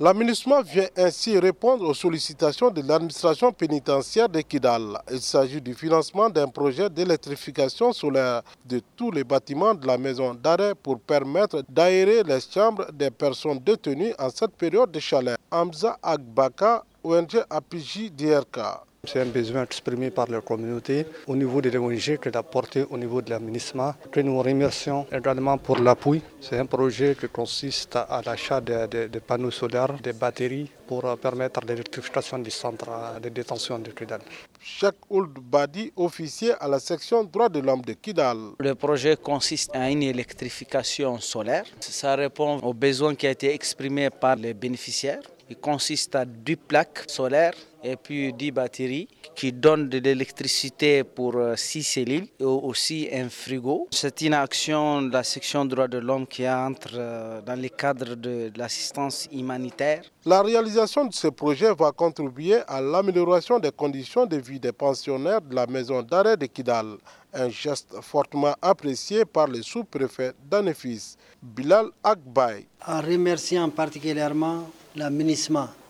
L'aménagement 0.00 0.60
vient 0.60 0.88
ainsi 0.96 1.38
répondre 1.38 1.88
aux 1.88 1.94
sollicitations 1.94 2.68
de 2.68 2.82
l'administration 2.82 3.52
pénitentiaire 3.52 4.28
de 4.28 4.40
Kidal. 4.40 5.00
Il 5.08 5.20
s'agit 5.20 5.60
du 5.60 5.72
financement 5.72 6.28
d'un 6.28 6.48
projet 6.48 6.90
d'électrification 6.90 7.92
solaire 7.92 8.42
de 8.66 8.80
tous 8.96 9.12
les 9.12 9.22
bâtiments 9.22 9.72
de 9.72 9.86
la 9.86 9.96
maison 9.96 10.34
d'arrêt 10.34 10.74
pour 10.74 10.98
permettre 10.98 11.62
d'aérer 11.68 12.24
les 12.24 12.40
chambres 12.40 12.90
des 12.92 13.12
personnes 13.12 13.60
détenues 13.60 14.12
en 14.18 14.30
cette 14.30 14.56
période 14.56 14.90
de 14.90 14.98
chaleur. 14.98 15.36
Hamza 15.52 15.96
Agbaka, 16.02 16.82
ONG 17.04 17.44
APJ 17.48 18.10
DRK. 18.10 18.58
C'est 19.06 19.20
un 19.20 19.26
besoin 19.26 19.62
exprimé 19.64 20.10
par 20.10 20.28
la 20.30 20.40
communauté 20.40 21.06
au 21.26 21.36
niveau 21.36 21.60
de 21.60 21.70
l'ONG 21.70 22.18
que 22.20 22.28
d'apporter 22.30 22.84
au 22.90 22.96
niveau 22.96 23.20
de 23.22 23.30
l'aménagement. 23.30 23.94
Que 24.10 24.20
nous 24.20 24.38
remercions 24.40 25.06
également 25.12 25.58
pour 25.58 25.78
l'appui. 25.78 26.22
C'est 26.40 26.58
un 26.58 26.66
projet 26.66 27.16
qui 27.18 27.28
consiste 27.28 27.96
à 27.96 28.20
l'achat 28.24 28.60
de, 28.60 29.18
panneaux 29.18 29.50
solaires, 29.50 29.94
des 30.02 30.12
batteries 30.12 30.70
pour 30.86 31.02
permettre 31.18 31.60
l'électrification 31.66 32.38
du 32.38 32.50
centre 32.50 32.86
de 33.22 33.28
détention 33.28 33.78
de 33.78 33.90
Kidal. 33.90 34.20
Cheikh 34.60 34.94
Ould 35.10 35.38
Badi, 35.40 35.92
officier 35.96 36.52
à 36.60 36.68
la 36.68 36.78
section 36.78 37.24
droit 37.24 37.48
de 37.48 37.60
l'homme 37.60 37.82
de 37.82 37.92
Kidal. 37.94 38.38
Le 38.58 38.74
projet 38.74 39.16
consiste 39.16 39.70
à 39.74 39.90
une 39.90 40.02
électrification 40.02 41.18
solaire. 41.20 41.64
Ça 41.80 42.14
répond 42.16 42.58
aux 42.58 42.74
besoins 42.74 43.14
qui 43.14 43.26
ont 43.26 43.30
été 43.30 43.52
exprimés 43.52 44.10
par 44.10 44.36
les 44.36 44.54
bénéficiaires. 44.54 45.20
Il 45.50 45.56
consiste 45.56 46.14
à 46.14 46.24
10 46.24 46.56
plaques 46.56 47.04
solaires 47.06 47.54
et 47.82 47.96
puis 47.96 48.32
10 48.32 48.50
batteries 48.50 49.08
qui 49.34 49.52
donnent 49.52 49.88
de 49.90 49.98
l'électricité 49.98 51.04
pour 51.04 51.34
6 51.54 51.78
euh, 51.78 51.82
cellules 51.82 52.26
et 52.40 52.44
aussi 52.44 53.08
un 53.12 53.28
frigo. 53.28 53.86
C'est 53.90 54.22
une 54.22 54.32
action 54.32 55.02
de 55.02 55.12
la 55.12 55.22
section 55.22 55.66
droits 55.66 55.86
de 55.88 55.98
l'homme 55.98 56.26
qui 56.26 56.48
entre 56.48 56.92
euh, 56.94 57.42
dans 57.42 57.60
le 57.60 57.68
cadre 57.68 58.14
de 58.14 58.50
l'assistance 58.56 59.28
humanitaire. 59.30 60.02
La 60.24 60.40
réalisation 60.42 61.04
de 61.04 61.12
ce 61.12 61.28
projet 61.28 61.74
va 61.74 61.92
contribuer 61.92 62.56
à 62.66 62.80
l'amélioration 62.80 63.58
des 63.58 63.70
conditions 63.70 64.24
de 64.24 64.38
vie 64.38 64.58
des 64.58 64.72
pensionnaires 64.72 65.42
de 65.42 65.54
la 65.54 65.66
maison 65.66 66.02
d'arrêt 66.02 66.38
de 66.38 66.46
Kidal. 66.46 66.96
Un 67.34 67.50
geste 67.50 67.96
fortement 68.00 68.54
apprécié 68.62 69.24
par 69.24 69.48
le 69.48 69.60
sous-préfet 69.60 70.32
d'Anefis, 70.48 71.16
Bilal 71.42 71.88
Akbay. 72.02 72.66
En 72.86 73.00
remerciant 73.02 73.68
particulièrement 73.68 74.62
la 74.96 75.10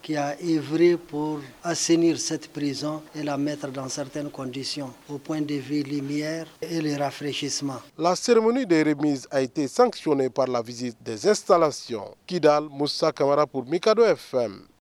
qui 0.05 0.17
a 0.17 0.37
œuvré 0.45 0.99
pour 0.99 1.41
assainir 1.63 2.19
cette 2.19 2.49
prison 2.49 3.03
et 3.15 3.23
la 3.23 3.39
mettre 3.39 3.69
dans 3.69 3.89
certaines 3.89 4.29
conditions 4.31 4.93
au 5.09 5.17
point 5.17 5.41
de 5.41 5.55
vue 5.55 5.83
lumière 5.83 6.47
et 6.61 6.83
le 6.83 6.95
rafraîchissement. 6.99 7.81
La 7.97 8.15
cérémonie 8.15 8.67
de 8.67 8.85
remise 8.85 9.27
a 9.31 9.41
été 9.41 9.67
sanctionnée 9.67 10.29
par 10.29 10.47
la 10.47 10.61
visite 10.61 10.99
des 11.03 11.27
installations. 11.27 12.15
Kidal 12.27 12.65
Moussa 12.71 13.13
Kamara 13.13 13.47
pour 13.47 13.65
Mikado 13.65 14.05
FM. 14.05 14.67